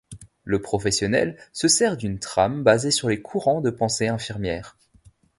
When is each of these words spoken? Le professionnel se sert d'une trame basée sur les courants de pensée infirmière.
Le 0.45 0.59
professionnel 0.59 1.37
se 1.53 1.67
sert 1.67 1.95
d'une 1.95 2.17
trame 2.17 2.63
basée 2.63 2.89
sur 2.89 3.07
les 3.07 3.21
courants 3.21 3.61
de 3.61 3.69
pensée 3.69 4.07
infirmière. 4.07 4.75